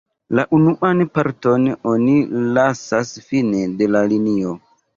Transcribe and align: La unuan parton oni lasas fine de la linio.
La 0.37 0.43
unuan 0.59 1.03
parton 1.17 1.67
oni 1.93 2.17
lasas 2.57 3.13
fine 3.29 3.63
de 3.83 3.93
la 3.97 4.05
linio. 4.15 4.59